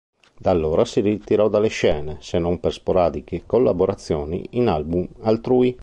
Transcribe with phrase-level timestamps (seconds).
[0.35, 5.77] Da allora si ritirò dalle scene, se non per sporadiche collaborazioni in album altrui.